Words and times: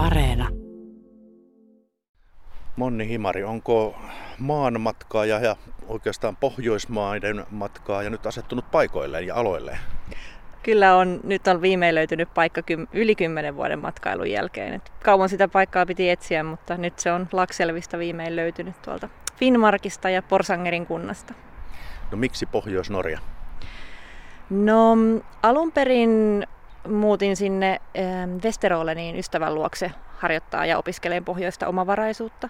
Areena. 0.00 0.48
Monni 2.76 3.08
Himari, 3.08 3.44
onko 3.44 3.98
maan 4.38 4.80
matkaa 4.80 5.24
ja, 5.24 5.40
ja 5.40 5.56
oikeastaan 5.88 6.36
Pohjoismaiden 6.36 7.46
matkaa 7.50 8.02
ja 8.02 8.10
nyt 8.10 8.26
asettunut 8.26 8.70
paikoilleen 8.70 9.26
ja 9.26 9.34
aloilleen? 9.34 9.78
Kyllä 10.62 10.96
on, 10.96 11.20
nyt 11.24 11.46
on 11.46 11.62
viimein 11.62 11.94
löytynyt 11.94 12.34
paikka 12.34 12.60
yli 12.92 13.14
kymmenen 13.14 13.56
vuoden 13.56 13.78
matkailun 13.78 14.30
jälkeen. 14.30 14.74
Et 14.74 14.92
kauan 15.04 15.28
sitä 15.28 15.48
paikkaa 15.48 15.86
piti 15.86 16.10
etsiä, 16.10 16.44
mutta 16.44 16.76
nyt 16.76 16.98
se 16.98 17.12
on 17.12 17.28
Lakselvista 17.32 17.98
viimein 17.98 18.36
löytynyt 18.36 18.82
tuolta 18.82 19.08
Finnmarkista 19.36 20.10
ja 20.10 20.22
Porsangerin 20.22 20.86
kunnasta. 20.86 21.34
No 22.10 22.16
miksi 22.16 22.46
Pohjois-Norja? 22.46 23.18
No 24.50 24.96
alun 25.42 25.72
perin 25.72 26.46
muutin 26.88 27.36
sinne 27.36 27.80
Westeroleniin 28.44 29.16
ystävän 29.16 29.54
luokse 29.54 29.90
harjoittaa 30.16 30.66
ja 30.66 30.78
opiskelee 30.78 31.20
pohjoista 31.20 31.68
omavaraisuutta. 31.68 32.48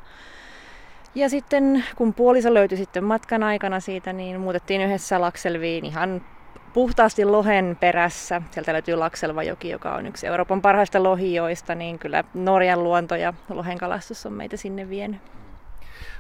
Ja 1.15 1.29
sitten 1.29 1.85
kun 1.97 2.15
puoliso 2.15 2.55
löytyi 2.55 2.79
sitten 2.79 3.05
matkan 3.05 3.43
aikana 3.43 3.81
siitä, 3.81 4.13
niin 4.13 4.41
muutettiin 4.41 4.81
yhdessä 4.81 5.21
Lakselviin 5.21 5.85
ihan 5.85 6.25
puhtaasti 6.73 7.25
lohen 7.25 7.77
perässä. 7.81 8.43
Sieltä 8.51 8.73
löytyy 8.73 8.97
Lakselvajoki, 8.97 9.69
joka 9.69 9.95
on 9.95 10.07
yksi 10.07 10.27
Euroopan 10.27 10.63
parhaista 10.63 11.03
lohijoista, 11.03 11.75
niin 11.75 11.99
kyllä 11.99 12.25
Norjan 12.35 12.85
luonto 12.85 13.15
ja 13.15 13.35
lohenkalastus 13.49 14.27
on 14.27 14.33
meitä 14.33 14.57
sinne 14.57 14.89
vienyt. 14.89 15.21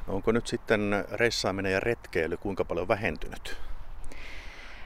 No 0.06 0.14
onko 0.14 0.32
nyt 0.32 0.46
sitten 0.46 1.04
reissaaminen 1.12 1.72
ja 1.72 1.80
retkeily 1.80 2.36
kuinka 2.36 2.64
paljon 2.64 2.88
vähentynyt? 2.88 3.56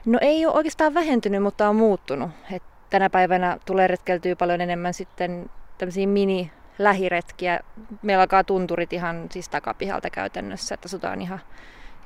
No 0.06 0.18
ei 0.22 0.46
ole 0.46 0.54
oikeastaan 0.54 0.94
vähentynyt, 0.94 1.42
mutta 1.42 1.68
on 1.68 1.76
muuttunut. 1.76 2.30
Et 2.52 2.62
tänä 2.94 3.10
päivänä 3.10 3.58
tulee 3.66 3.86
retkeltyä 3.86 4.36
paljon 4.36 4.60
enemmän 4.60 4.94
sitten 4.94 5.50
tämmöisiä 5.78 6.06
mini 6.06 6.50
lähiretkiä. 6.78 7.60
Meillä 8.02 8.22
alkaa 8.22 8.44
tunturit 8.44 8.92
ihan 8.92 9.26
siis 9.30 9.48
takapihalta 9.48 10.10
käytännössä, 10.10 10.74
että 10.74 10.86
asutaan 10.86 11.20
ihan 11.20 11.40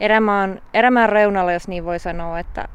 erämaan, 0.01 0.63
erämaan 0.75 1.09
reunalla, 1.09 1.53
jos 1.53 1.69
niin 1.69 1.85
voi 1.85 1.99
sanoa, 1.99 2.39
että 2.39 2.69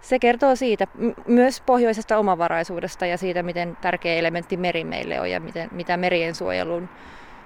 se 0.01 0.19
kertoo 0.19 0.55
siitä 0.55 0.87
myös 1.27 1.61
pohjoisesta 1.61 2.17
omavaraisuudesta 2.17 3.05
ja 3.05 3.17
siitä, 3.17 3.43
miten 3.43 3.77
tärkeä 3.81 4.13
elementti 4.15 4.57
meri 4.57 4.83
meille 4.83 5.19
on 5.19 5.31
ja 5.31 5.39
miten, 5.39 5.69
mitä 5.71 5.97
merien 5.97 6.35
suojeluun, 6.35 6.89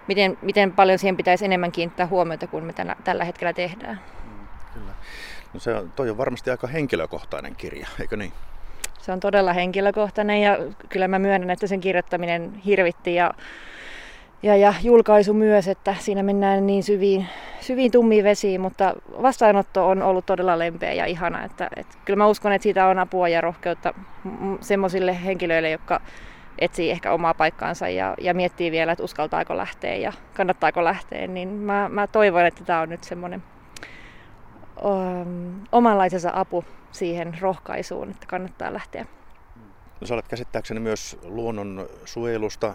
miten, 0.07 0.37
miten 0.41 0.71
paljon 0.71 0.99
siihen 0.99 1.17
pitäisi 1.17 1.45
enemmän 1.45 1.71
kiinnittää 1.71 2.07
huomiota 2.07 2.47
kuin 2.47 2.63
me 2.63 2.73
tänä, 2.73 2.95
tällä 3.03 3.23
hetkellä 3.23 3.53
tehdään. 3.53 3.99
Mm, 4.25 4.47
kyllä. 4.73 4.91
No 5.53 5.59
se 5.59 5.73
on, 5.73 5.91
toi 5.95 6.09
on 6.09 6.17
varmasti 6.17 6.51
aika 6.51 6.67
henkilökohtainen 6.67 7.55
kirja, 7.55 7.87
eikö 7.99 8.17
niin? 8.17 8.33
Se 8.99 9.11
on 9.11 9.19
todella 9.19 9.53
henkilökohtainen 9.53 10.41
ja 10.41 10.57
kyllä 10.89 11.07
mä 11.07 11.19
myönnän, 11.19 11.49
että 11.49 11.67
sen 11.67 11.81
kirjoittaminen 11.81 12.53
hirvitti 12.53 13.15
ja 13.15 13.33
ja, 14.43 14.55
ja 14.55 14.73
julkaisu 14.83 15.33
myös, 15.33 15.67
että 15.67 15.95
siinä 15.99 16.23
mennään 16.23 16.67
niin 16.67 16.83
syviin, 16.83 17.27
syviin 17.59 17.91
tummiin 17.91 18.23
vesiin, 18.23 18.61
mutta 18.61 18.93
vastaanotto 19.21 19.89
on 19.89 20.01
ollut 20.01 20.25
todella 20.25 20.59
lempeä 20.59 20.93
ja 20.93 21.05
ihana. 21.05 21.43
Että, 21.43 21.69
että 21.75 21.97
kyllä 22.05 22.17
mä 22.17 22.27
uskon, 22.27 22.51
että 22.51 22.63
siitä 22.63 22.87
on 22.87 22.99
apua 22.99 23.27
ja 23.27 23.41
rohkeutta 23.41 23.93
semmoisille 24.61 25.25
henkilöille, 25.25 25.69
jotka 25.69 26.01
etsii 26.59 26.91
ehkä 26.91 27.11
omaa 27.11 27.33
paikkaansa 27.33 27.89
ja, 27.89 28.15
ja 28.21 28.33
miettii 28.33 28.71
vielä, 28.71 28.91
että 28.91 29.03
uskaltaako 29.03 29.57
lähteä 29.57 29.95
ja 29.95 30.13
kannattaako 30.33 30.83
lähteä, 30.83 31.27
niin 31.27 31.49
mä, 31.49 31.89
mä 31.89 32.07
toivon, 32.07 32.45
että 32.45 32.63
tämä 32.63 32.81
on 32.81 32.89
nyt 32.89 33.03
semmoinen 33.03 33.43
omanlaisensa 35.71 36.31
apu 36.33 36.65
siihen 36.91 37.37
rohkaisuun, 37.41 38.09
että 38.09 38.27
kannattaa 38.27 38.73
lähteä. 38.73 39.05
No, 40.03 40.07
sä 40.07 40.13
olet 40.13 40.27
käsittääkseni 40.27 40.79
myös 40.79 41.17
luonnon 41.23 41.87
suojelusta 42.05 42.73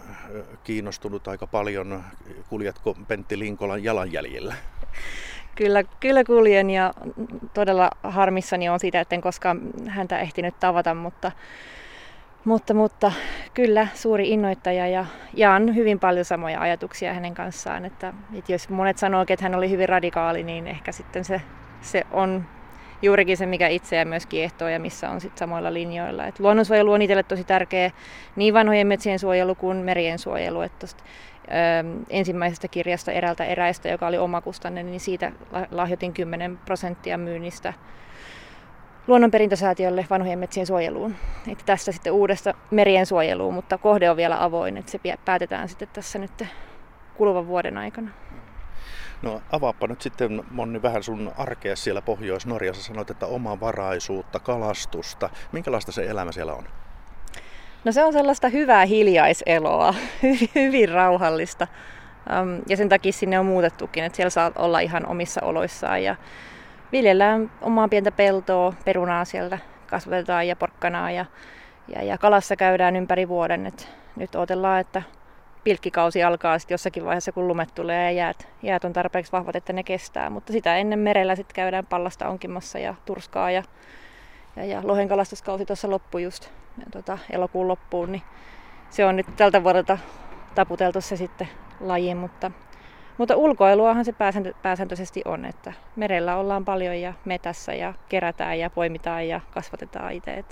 kiinnostunut 0.65 1.29
aika 1.29 1.47
paljon. 1.47 2.05
Kuljetko 2.49 2.97
Pentti 3.09 3.39
Linkolan 3.39 3.85
jalanjäljillä? 3.85 4.55
Kyllä, 5.55 5.85
kyllä 6.01 6.25
kuljen 6.25 6.71
ja 6.71 6.95
todella 7.55 7.91
harmissani 8.03 8.69
on 8.69 8.81
siitä, 8.81 9.01
että 9.01 9.15
en 9.15 9.21
koskaan 9.21 9.61
häntä 9.87 10.19
ehtinyt 10.19 10.61
tavata, 10.61 10.95
mutta, 10.95 11.33
mutta, 12.45 12.75
mutta 12.75 13.13
kyllä 13.55 13.89
suuri 13.95 14.31
innoittaja 14.31 14.87
ja 14.87 15.07
jaan 15.35 15.75
hyvin 15.75 16.01
paljon 16.01 16.25
samoja 16.25 16.61
ajatuksia 16.61 17.15
hänen 17.15 17.35
kanssaan. 17.35 17.85
Että, 17.85 18.15
että 18.35 18.53
jos 18.53 18.69
monet 18.69 18.99
sanoo, 18.99 19.25
että 19.29 19.45
hän 19.45 19.55
oli 19.55 19.71
hyvin 19.71 19.89
radikaali, 19.89 20.43
niin 20.43 20.67
ehkä 20.67 20.93
sitten 20.93 21.25
se, 21.25 21.41
se 21.81 22.07
on 22.11 22.45
juurikin 23.03 23.37
se, 23.37 23.47
mikä 23.47 23.69
itseä 23.69 24.05
myös 24.05 24.27
kiehtoo 24.27 24.69
ja 24.69 24.81
missä 24.81 25.11
on 25.11 25.21
sitten 25.21 25.39
samoilla 25.39 25.75
linjoilla. 25.75 26.27
Et 26.27 26.41
luonnonsuojelu 26.41 26.93
on 26.93 27.03
itselle 27.03 27.23
tosi 27.23 27.45
tärkeä 27.45 27.91
niin 28.37 28.55
vanhojen 28.55 28.87
metsien 28.87 29.19
suojelu 29.19 29.55
kuin 29.55 29.77
merien 29.77 30.19
suojelu. 30.19 30.61
Et 30.61 30.79
tosta, 30.79 31.05
ö, 31.45 32.05
ensimmäisestä 32.11 32.69
kirjasta 32.69 33.13
erältä 33.13 33.45
eräistä, 33.45 33.89
joka 33.89 34.07
oli 34.07 34.19
omakustanne, 34.19 34.83
niin 34.83 35.01
siitä 35.01 35.33
lahjoitin 35.71 36.13
10 36.13 36.59
prosenttia 36.59 37.19
myynnistä 37.19 37.73
luonnonperintösäätiölle 39.07 40.07
vanhojen 40.11 40.39
metsien 40.39 40.67
suojeluun. 40.67 41.15
Et 41.53 41.63
tässä 41.67 41.93
sitten 41.93 42.13
uudesta 42.13 42.55
merien 42.71 43.07
suojeluun, 43.07 43.55
mutta 43.55 43.79
kohde 43.79 44.11
on 44.11 44.17
vielä 44.17 44.45
avoin, 44.45 44.77
että 44.77 44.93
se 44.93 45.01
päätetään 45.25 45.69
sitten 45.69 45.89
tässä 45.93 46.19
nyt 46.19 46.45
kuluvan 47.15 47.47
vuoden 47.47 47.79
aikana. 47.79 48.11
No 49.23 49.43
avaappa 49.53 49.87
nyt 49.87 50.03
sitten 50.03 50.43
Monni 50.51 50.83
vähän 50.83 51.03
sun 51.03 51.33
arkea 51.39 51.77
siellä 51.77 52.03
Pohjois-Norjassa. 52.03 52.83
Sanoit, 52.83 53.11
että 53.11 53.27
omavaraisuutta, 53.27 54.41
kalastusta. 54.41 55.31
Minkälaista 55.53 55.93
se 55.93 56.07
elämä 56.07 56.33
siellä 56.33 56.55
on? 56.55 56.65
No 57.85 57.93
se 57.93 58.05
on 58.05 58.13
sellaista 58.13 58.49
hyvää 58.49 58.85
hiljaiseloa, 58.85 59.95
hyvin 60.55 60.89
rauhallista. 60.89 61.67
Ja 62.69 62.77
sen 62.77 62.89
takia 62.89 63.13
sinne 63.13 63.39
on 63.39 63.47
muutettukin, 63.47 64.05
että 64.05 64.17
siellä 64.17 64.31
saa 64.31 64.53
olla 64.57 64.81
ihan 64.81 65.07
omissa 65.07 65.41
oloissaan 65.45 66.03
ja 66.03 66.17
viljellään 66.93 67.51
omaa 67.61 67.89
pientä 67.89 68.13
peltoa, 68.13 68.73
perunaa 68.85 69.25
siellä 69.25 69.59
kasvatetaan 69.87 70.49
ja 70.49 70.57
porkkanaa 70.57 71.11
ja, 71.11 71.25
ja, 71.89 72.03
ja 72.03 72.19
kalassa 72.19 72.57
käydään 72.57 72.97
ympäri 72.97 73.29
vuoden. 73.29 73.67
Et 73.67 73.89
nyt 74.17 74.35
odotellaan, 74.35 74.81
että 74.81 75.03
pilkkikausi 75.65 76.23
alkaa 76.23 76.59
sitten 76.59 76.75
jossakin 76.75 77.05
vaiheessa, 77.05 77.33
kun 77.33 77.49
lumet 77.49 77.75
tulee 77.75 78.05
ja 78.05 78.11
jäät, 78.11 78.49
jäät 78.63 78.85
on 78.85 78.93
tarpeeksi 78.93 79.33
vahvat, 79.33 79.57
että 79.57 79.73
ne 79.73 79.83
kestää. 79.83 80.31
Mutta 80.31 80.53
sitä 80.53 80.77
ennen 80.77 80.99
merellä 80.99 81.37
sitten 81.37 81.55
käydään 81.55 81.87
pallasta 81.87 82.29
onkimassa 82.29 82.79
ja 82.79 82.95
turskaa 83.05 83.51
ja, 83.51 83.63
ja, 84.57 84.65
ja 84.65 84.81
lohen 84.85 85.09
kalastuskausi 85.09 85.67
tuossa 85.67 85.91
loppui 85.91 86.23
just 86.23 86.51
ja 86.79 86.87
tota, 86.91 87.19
elokuun 87.31 87.69
loppuun, 87.69 88.13
niin 88.13 88.23
se 88.91 89.05
on 89.05 89.17
nyt 89.17 89.27
tältä 89.37 89.65
vuodelta 89.65 89.99
taputeltu 90.55 91.01
se 91.01 91.17
sitten 91.17 91.49
lajiin, 91.81 92.17
mutta, 92.17 92.51
mutta 93.19 93.37
ulkoiluahan 93.37 94.05
se 94.05 94.13
pääsääntö, 94.13 94.55
pääsääntöisesti 94.63 95.23
on, 95.25 95.45
että 95.45 95.73
merellä 95.97 96.37
ollaan 96.37 96.65
paljon 96.65 97.01
ja 97.01 97.13
metässä 97.25 97.75
ja 97.75 97.95
kerätään 98.09 98.59
ja 98.59 98.71
poimitaan 98.71 99.29
ja 99.29 99.41
kasvatetaan 99.51 100.13
itse. 100.13 100.45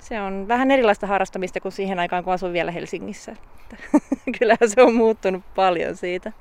Se 0.00 0.20
on 0.20 0.48
vähän 0.48 0.70
erilaista 0.70 1.06
harrastamista 1.06 1.60
kuin 1.60 1.72
siihen 1.72 1.98
aikaan, 1.98 2.24
kun 2.24 2.32
asuin 2.32 2.52
vielä 2.52 2.70
Helsingissä. 2.70 3.36
Kyllähän 4.38 4.70
se 4.70 4.82
on 4.82 4.94
muuttunut 4.94 5.42
paljon 5.54 5.96
siitä. 5.96 6.32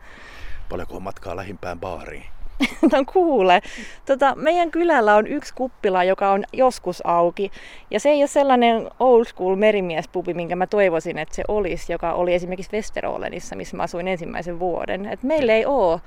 Paljonko 0.70 0.96
on 0.96 1.04
matkaa 1.04 1.36
lähimpään 1.36 1.80
baariin? 1.80 2.26
no 2.92 3.04
kuule, 3.14 3.62
tota, 4.06 4.36
meidän 4.36 4.72
kylällä 4.72 5.16
on 5.16 5.28
yksi 5.28 5.54
kuppila, 5.54 6.04
joka 6.04 6.32
on 6.32 6.44
joskus 6.54 7.02
auki. 7.06 7.52
Ja 7.92 8.00
se 8.00 8.10
ei 8.10 8.22
ole 8.22 8.28
sellainen 8.28 8.90
old 9.00 9.26
school 9.26 9.56
merimiespubi, 9.56 10.34
minkä 10.34 10.56
mä 10.56 10.68
toivoisin, 10.68 11.18
että 11.18 11.36
se 11.36 11.44
olisi, 11.48 11.92
joka 11.92 12.14
oli 12.14 12.34
esimerkiksi 12.34 12.72
Westerolenissa, 12.74 13.56
missä 13.56 13.78
mä 13.78 13.84
asuin 13.84 14.08
ensimmäisen 14.08 14.60
vuoden. 14.60 15.06
Et 15.06 15.24
meillä 15.24 15.54
ei 15.54 15.66
ole 15.66 16.02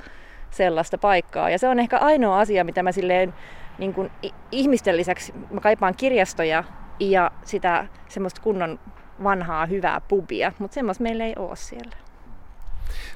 sellaista 0.51 0.99
paikkaa. 0.99 1.51
Ja 1.51 1.59
se 1.59 1.69
on 1.69 1.79
ehkä 1.79 1.99
ainoa 1.99 2.41
asia, 2.41 2.65
mitä 2.65 2.83
mä 2.83 2.93
silleen 2.93 3.35
niin 3.79 3.95
kuin 3.95 4.11
ihmisten 4.53 4.97
lisäksi, 4.97 5.35
mä 5.51 5.61
kaipaan 5.61 5.95
kirjastoja 5.97 6.65
ja 7.01 7.31
sitä 7.45 7.87
semmoista 8.09 8.41
kunnon 8.41 8.79
vanhaa 9.23 9.67
hyvää 9.67 10.01
pubia, 10.01 10.53
mutta 10.59 10.75
semmoista 10.75 11.03
meillä 11.03 11.25
ei 11.25 11.35
ole 11.37 11.57
siellä. 11.57 11.97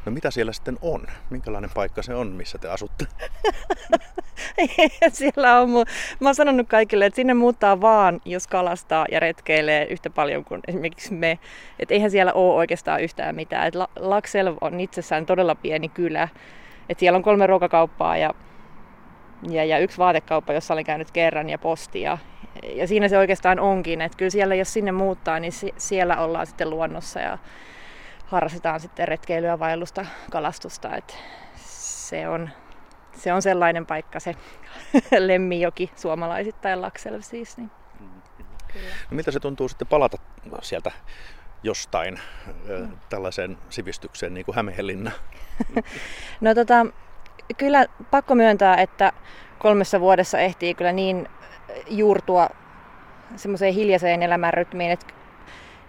No 0.06 0.12
mitä 0.12 0.30
siellä 0.30 0.52
sitten 0.52 0.78
on? 0.82 1.06
Minkälainen 1.30 1.70
paikka 1.74 2.02
se 2.02 2.14
on, 2.14 2.26
missä 2.26 2.58
te 2.58 2.68
asutte? 2.68 3.06
siellä 5.12 5.60
on 5.60 5.68
mu- 5.68 5.90
Mä 6.20 6.28
oon 6.28 6.34
sanonut 6.34 6.68
kaikille, 6.68 7.06
että 7.06 7.16
sinne 7.16 7.34
muuttaa 7.34 7.80
vaan, 7.80 8.20
jos 8.24 8.46
kalastaa 8.46 9.06
ja 9.10 9.20
retkeilee 9.20 9.84
yhtä 9.84 10.10
paljon 10.10 10.44
kuin 10.44 10.60
esimerkiksi 10.68 11.14
me. 11.14 11.38
Että 11.78 11.94
eihän 11.94 12.10
siellä 12.10 12.32
ole 12.32 12.54
oikeastaan 12.54 13.02
yhtään 13.02 13.34
mitään. 13.34 13.66
Et 13.66 13.74
Laksel 13.96 14.54
on 14.60 14.80
itsessään 14.80 15.26
todella 15.26 15.54
pieni 15.54 15.88
kylä. 15.88 16.28
Et 16.88 16.98
siellä 16.98 17.16
on 17.16 17.22
kolme 17.22 17.46
ruokakauppaa 17.46 18.16
ja, 18.16 18.34
ja, 19.50 19.64
ja 19.64 19.78
yksi 19.78 19.98
vaatekauppa, 19.98 20.52
jossa 20.52 20.74
olen 20.74 20.84
käynyt 20.84 21.10
kerran 21.10 21.50
ja 21.50 21.58
postia. 21.58 22.18
Ja 22.74 22.86
siinä 22.86 23.08
se 23.08 23.18
oikeastaan 23.18 23.60
onkin, 23.60 24.00
että 24.00 24.18
kyllä 24.18 24.30
siellä 24.30 24.54
jos 24.54 24.72
sinne 24.72 24.92
muuttaa, 24.92 25.40
niin 25.40 25.52
siellä 25.76 26.16
ollaan 26.16 26.46
sitten 26.46 26.70
luonnossa 26.70 27.20
ja 27.20 27.38
harrastetaan 28.26 28.80
sitten 28.80 29.08
retkeilyä, 29.08 29.58
vaellusta, 29.58 30.06
kalastusta. 30.30 30.96
Et 30.96 31.18
se, 31.56 32.28
on, 32.28 32.50
se 33.16 33.32
on 33.32 33.42
sellainen 33.42 33.86
paikka 33.86 34.20
se 34.20 34.34
Lemmijoki 35.18 35.90
suomalaisittain 35.96 36.82
Laksel 36.82 37.20
siis. 37.20 37.56
Niin. 37.56 37.70
No, 39.10 39.16
miltä 39.16 39.30
se 39.30 39.40
tuntuu 39.40 39.68
sitten 39.68 39.88
palata 39.88 40.18
sieltä 40.62 40.90
jostain 41.62 42.20
mm. 42.68 42.88
tällaiseen 43.08 43.58
sivistykseen 43.70 44.34
niin 44.34 44.44
kuin 44.44 44.56
Hämeenlinna? 44.56 45.10
no 46.40 46.54
tota, 46.54 46.86
kyllä 47.56 47.86
pakko 48.10 48.34
myöntää, 48.34 48.76
että 48.76 49.12
kolmessa 49.58 50.00
vuodessa 50.00 50.38
ehtii 50.38 50.74
kyllä 50.74 50.92
niin 50.92 51.28
juurtua 51.88 52.48
semmoiseen 53.36 53.74
hiljaiseen 53.74 54.22
elämänrytmiin, 54.22 54.90
että 54.90 55.06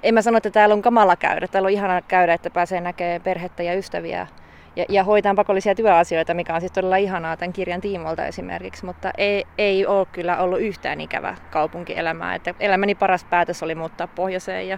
en 0.03 0.13
mä 0.13 0.21
sano, 0.21 0.37
että 0.37 0.49
täällä 0.49 0.73
on 0.73 0.81
kamala 0.81 1.15
käydä. 1.15 1.47
Täällä 1.47 1.67
on 1.67 1.71
ihana 1.71 2.01
käydä, 2.01 2.33
että 2.33 2.49
pääsee 2.49 2.81
näkemään 2.81 3.21
perhettä 3.21 3.63
ja 3.63 3.73
ystäviä 3.73 4.27
ja, 4.75 4.85
ja 4.89 5.03
hoitaan 5.03 5.35
pakollisia 5.35 5.75
työasioita, 5.75 6.33
mikä 6.33 6.55
on 6.55 6.61
siis 6.61 6.71
todella 6.71 6.95
ihanaa 6.95 7.37
tämän 7.37 7.53
kirjan 7.53 7.81
tiimolta 7.81 8.25
esimerkiksi, 8.25 8.85
mutta 8.85 9.11
ei, 9.17 9.45
ei 9.57 9.85
ole 9.85 10.07
kyllä 10.11 10.37
ollut 10.37 10.61
yhtään 10.61 11.01
ikävä 11.01 11.35
kaupunkielämää. 11.51 12.35
Että 12.35 12.53
elämäni 12.59 12.95
paras 12.95 13.23
päätös 13.23 13.63
oli 13.63 13.75
muuttaa 13.75 14.07
pohjoiseen 14.07 14.67
ja 14.67 14.77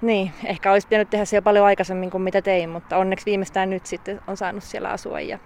niin, 0.00 0.32
ehkä 0.44 0.72
olisi 0.72 0.88
pitänyt 0.88 1.10
tehdä 1.10 1.24
se 1.24 1.36
jo 1.36 1.42
paljon 1.42 1.66
aikaisemmin 1.66 2.10
kuin 2.10 2.22
mitä 2.22 2.42
tein, 2.42 2.70
mutta 2.70 2.96
onneksi 2.96 3.26
viimeistään 3.26 3.70
nyt 3.70 3.86
sitten 3.86 4.20
on 4.26 4.36
saanut 4.36 4.64
siellä 4.64 4.88
asua 4.88 5.20
ja 5.20 5.38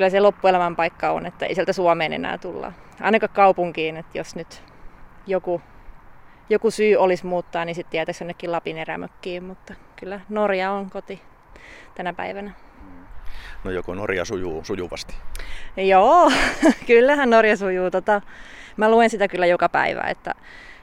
kyllä 0.00 0.10
se 0.10 0.20
loppuelämän 0.20 0.76
paikka 0.76 1.10
on, 1.10 1.26
että 1.26 1.46
ei 1.46 1.54
sieltä 1.54 1.72
Suomeen 1.72 2.12
enää 2.12 2.38
tulla. 2.38 2.72
Ainakaan 3.00 3.32
kaupunkiin, 3.32 3.96
että 3.96 4.18
jos 4.18 4.36
nyt 4.36 4.62
joku 5.26 5.62
joku 6.50 6.70
syy 6.70 6.96
olisi 6.96 7.26
muuttaa, 7.26 7.64
niin 7.64 7.74
sitten 7.74 7.90
tietäisi 7.90 8.24
jonnekin 8.24 8.52
Lapin 8.52 8.78
erämökkiin, 8.78 9.44
mutta 9.44 9.74
kyllä 9.96 10.20
Norja 10.28 10.72
on 10.72 10.90
koti 10.90 11.22
tänä 11.94 12.12
päivänä. 12.12 12.50
No 13.64 13.70
joko 13.70 13.94
Norja 13.94 14.24
sujuu 14.24 14.64
sujuvasti? 14.64 15.14
Joo, 15.76 16.32
kyllähän 16.86 17.30
Norja 17.30 17.56
sujuu. 17.56 17.90
Tota, 17.90 18.22
mä 18.76 18.90
luen 18.90 19.10
sitä 19.10 19.28
kyllä 19.28 19.46
joka 19.46 19.68
päivä 19.68 20.02
että, 20.02 20.34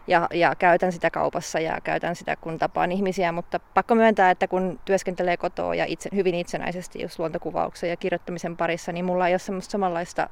ja, 0.08 0.28
ja 0.34 0.56
käytän 0.56 0.92
sitä 0.92 1.10
kaupassa 1.10 1.60
ja 1.60 1.82
käytän 1.84 2.16
sitä 2.16 2.36
kun 2.36 2.60
tapaan 2.60 2.92
ihmisiä, 2.92 3.32
mutta 3.32 3.60
pakko 3.60 3.96
myöntää, 3.96 4.32
että 4.32 4.48
kun 4.48 4.80
työskentelee 4.86 5.38
kotoa 5.38 5.76
ja 5.76 5.86
itse, 5.86 6.10
hyvin 6.16 6.36
itsenäisesti 6.36 7.02
just 7.02 7.20
luontokuvauksen 7.20 7.90
ja 7.90 7.98
kirjoittamisen 7.98 8.58
parissa, 8.58 8.92
niin 8.92 9.06
mulla 9.06 9.28
ei 9.28 9.34
ole 9.34 9.40
semmoista 9.40 9.72
samanlaista 9.72 10.30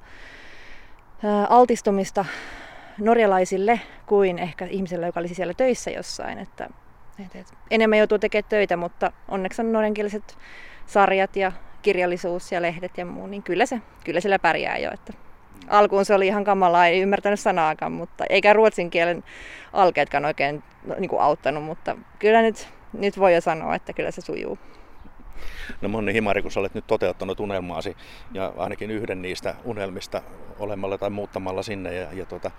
altistumista 1.49 2.25
norjalaisille 2.97 3.79
kuin 4.05 4.39
ehkä 4.39 4.65
ihmiselle, 4.65 5.05
joka 5.05 5.19
olisi 5.19 5.35
siellä 5.35 5.53
töissä 5.53 5.91
jossain. 5.91 6.39
Että, 6.39 6.69
et, 7.25 7.35
et, 7.35 7.53
enemmän 7.71 7.99
joutuu 7.99 8.19
tekemään 8.19 8.49
töitä, 8.49 8.77
mutta 8.77 9.11
onneksi 9.27 9.61
on 9.61 9.71
norjankieliset 9.71 10.37
sarjat 10.85 11.35
ja 11.35 11.51
kirjallisuus 11.81 12.51
ja 12.51 12.61
lehdet 12.61 12.97
ja 12.97 13.05
muu, 13.05 13.27
niin 13.27 13.43
kyllä, 13.43 13.65
se, 13.65 13.81
kyllä 14.03 14.19
sillä 14.19 14.39
pärjää 14.39 14.77
jo. 14.77 14.91
Että 14.93 15.13
alkuun 15.67 16.05
se 16.05 16.13
oli 16.13 16.27
ihan 16.27 16.43
kamalaa, 16.43 16.87
ei 16.87 17.01
ymmärtänyt 17.01 17.39
sanaakaan, 17.39 17.91
mutta 17.91 18.25
eikä 18.29 18.53
ruotsin 18.53 18.89
kielen 18.89 19.23
alkeetkaan 19.73 20.25
oikein 20.25 20.63
niin 20.99 21.09
kuin 21.09 21.21
auttanut, 21.21 21.63
mutta 21.63 21.97
kyllä 22.19 22.41
nyt, 22.41 22.67
nyt 22.93 23.19
voi 23.19 23.33
jo 23.33 23.41
sanoa, 23.41 23.75
että 23.75 23.93
kyllä 23.93 24.11
se 24.11 24.21
sujuu. 24.21 24.59
No 25.81 25.89
Monni 25.89 26.13
Himari, 26.13 26.41
kun 26.41 26.51
sä 26.51 26.59
olet 26.59 26.73
nyt 26.73 26.87
toteuttanut 26.87 27.39
unelmaasi 27.39 27.97
ja 28.33 28.53
ainakin 28.57 28.91
yhden 28.91 29.21
niistä 29.21 29.55
unelmista 29.63 30.21
olemalla 30.59 30.97
tai 30.97 31.09
muuttamalla 31.09 31.63
sinne 31.63 31.93
ja, 31.93 32.07
ja 32.13 32.25
tota, 32.25 32.51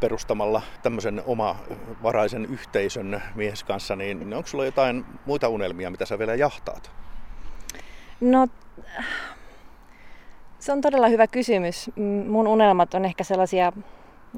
perustamalla 0.00 0.62
tämmöisen 0.82 1.22
omavaraisen 1.26 2.44
yhteisön 2.44 3.22
mies 3.34 3.64
kanssa, 3.64 3.96
niin 3.96 4.34
onko 4.34 4.46
sulla 4.46 4.64
jotain 4.64 5.04
muita 5.26 5.48
unelmia, 5.48 5.90
mitä 5.90 6.06
sä 6.06 6.18
vielä 6.18 6.34
jahtaat? 6.34 6.90
No, 8.20 8.48
se 10.62 10.72
on 10.72 10.80
todella 10.80 11.08
hyvä 11.08 11.26
kysymys. 11.26 11.90
Mun 12.28 12.46
unelmat 12.48 12.94
on 12.94 13.04
ehkä 13.04 13.24
sellaisia, 13.24 13.72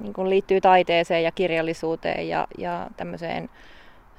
niin 0.00 0.12
kuin 0.12 0.30
liittyy 0.30 0.60
taiteeseen 0.60 1.22
ja 1.24 1.32
kirjallisuuteen 1.32 2.28
ja, 2.28 2.46
ja 2.58 2.86
tämmöiseen 2.96 3.50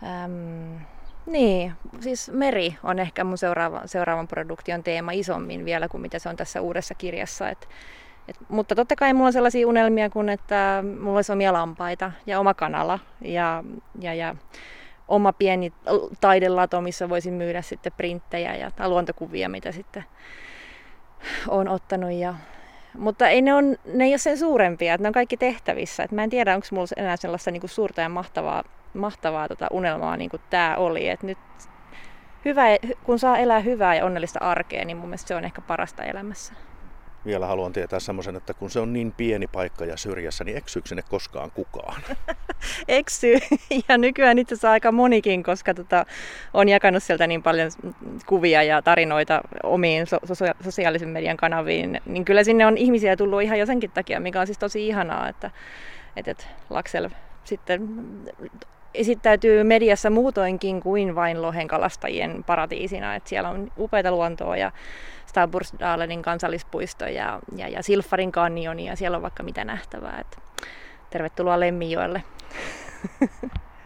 äm, 0.04 0.80
niin, 1.26 1.74
siis 2.00 2.32
meri 2.34 2.76
on 2.84 3.00
ehkä 3.00 3.24
mun 3.24 3.38
seuraava, 3.38 3.82
seuraavan 3.86 4.28
produktion 4.28 4.84
teema 4.84 5.12
isommin 5.12 5.66
vielä 5.66 5.88
kuin 5.88 6.02
mitä 6.02 6.20
se 6.20 6.30
on 6.30 6.36
tässä 6.36 6.62
uudessa 6.62 6.96
kirjassa. 6.96 7.50
Et, 7.50 7.68
et, 8.28 8.36
mutta 8.50 8.76
totta 8.76 8.96
kai 8.96 9.14
mulla 9.14 9.28
on 9.28 9.34
sellaisia 9.34 9.68
unelmia 9.68 10.10
kuin, 10.10 10.30
että 10.30 10.84
mulla 11.00 11.18
olisi 11.18 11.32
omia 11.32 11.54
lampaita 11.54 12.12
ja 12.26 12.40
oma 12.40 12.54
kanala 12.54 13.00
ja, 13.22 13.64
ja, 14.00 14.14
ja 14.14 14.36
oma 15.08 15.34
pieni 15.34 15.74
taidelato, 16.22 16.82
missä 16.82 17.10
voisin 17.10 17.34
myydä 17.34 17.62
sitten 17.62 17.92
printtejä 17.98 18.56
ja 18.56 18.72
luontokuvia, 18.88 19.50
mitä 19.50 19.72
sitten 19.72 20.04
olen 21.48 21.68
ottanut. 21.68 22.12
Ja, 22.12 22.34
mutta 22.98 23.28
ei 23.28 23.42
ne, 23.42 23.54
on, 23.54 23.76
ne 23.94 24.04
ei 24.04 24.12
ole 24.12 24.18
sen 24.18 24.38
suurempia, 24.38 24.94
että 24.94 25.04
ne 25.04 25.08
on 25.08 25.14
kaikki 25.14 25.38
tehtävissä. 25.38 26.04
Et 26.04 26.12
mä 26.12 26.24
en 26.24 26.30
tiedä, 26.30 26.56
onko 26.56 26.68
mulla 26.72 26.88
enää 26.98 27.18
sellaista 27.18 27.52
niin 27.52 27.62
kuin 27.62 27.70
suurta 27.70 28.02
ja 28.02 28.10
mahtavaa 28.10 28.64
mahtavaa 28.96 29.48
tota 29.48 29.68
unelmaa 29.72 30.18
niin 30.18 30.30
kuin 30.30 30.42
tämä 30.50 30.76
oli. 30.76 31.10
Et 31.10 31.24
nyt 31.24 31.38
hyvä, 32.46 32.64
kun 33.04 33.20
saa 33.20 33.38
elää 33.38 33.60
hyvää 33.60 33.96
ja 33.96 34.06
onnellista 34.06 34.40
arkea, 34.42 34.86
niin 34.86 34.98
mun 34.98 35.10
mielestä 35.10 35.28
se 35.28 35.36
on 35.36 35.46
ehkä 35.46 35.62
parasta 35.62 36.04
elämässä. 36.04 36.54
Vielä 37.26 37.46
haluan 37.46 37.74
tietää 37.74 38.00
semmoisen, 38.00 38.36
että 38.36 38.54
kun 38.54 38.70
se 38.70 38.80
on 38.80 38.94
niin 38.94 39.12
pieni 39.12 39.48
paikka 39.48 39.86
ja 39.86 39.98
syrjässä, 39.98 40.44
niin 40.44 40.58
eksyykö 40.58 40.90
sinne 40.90 41.02
koskaan 41.10 41.52
kukaan? 41.52 42.02
Eksy. 42.88 43.34
Ja 43.90 43.98
nykyään 43.98 44.40
itse 44.40 44.56
asiassa 44.56 44.72
aika 44.72 44.92
monikin, 44.92 45.44
koska 45.44 45.74
tota, 45.74 46.06
on 46.54 46.70
jakanut 46.70 47.04
sieltä 47.04 47.28
niin 47.28 47.44
paljon 47.44 47.72
kuvia 48.26 48.64
ja 48.64 48.82
tarinoita 48.82 49.42
omiin 49.64 50.08
so- 50.08 50.20
so- 50.34 50.46
sosiaalisen 50.64 51.10
median 51.10 51.38
kanaviin. 51.38 52.02
Niin 52.06 52.26
kyllä 52.26 52.44
sinne 52.44 52.66
on 52.66 52.78
ihmisiä 52.78 53.16
tullut 53.16 53.42
ihan 53.42 53.60
jo 53.60 53.66
senkin 53.66 53.92
takia, 53.92 54.20
mikä 54.20 54.42
on 54.42 54.48
siis 54.48 54.60
tosi 54.60 54.88
ihanaa, 54.88 55.30
että, 55.30 55.52
että, 56.16 56.32
että 56.32 56.46
Laksel 56.70 57.10
sitten 57.44 57.90
esittäytyy 58.98 59.64
mediassa 59.64 60.10
muutoinkin 60.10 60.82
kuin 60.82 61.16
vain 61.16 61.42
lohenkalastajien 61.42 62.44
paratiisina. 62.44 63.16
Et 63.16 63.28
siellä 63.28 63.50
on 63.50 63.72
upeita 63.80 64.12
luontoa 64.12 64.58
ja 64.58 64.72
Stabursdalenin 65.26 66.22
kansallispuisto 66.22 67.06
ja, 67.06 67.40
ja, 67.56 67.68
ja 67.68 67.84
Silfarin 67.84 68.32
kanjoni 68.32 68.86
ja 68.86 68.96
siellä 68.96 69.16
on 69.16 69.24
vaikka 69.24 69.44
mitä 69.44 69.66
nähtävää. 69.66 70.18
Et 70.22 70.38
tervetuloa 71.10 71.60
Lemmijoelle. 71.60 72.24